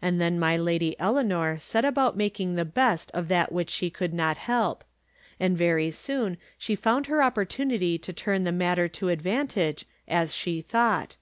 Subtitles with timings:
[0.00, 4.14] And then my Lady Eleanor set about making the best of that which she could
[4.14, 4.84] not help;
[5.40, 10.32] and very soon she found her opportunity to tui n the matter to advantage, as
[10.32, 11.16] she thought.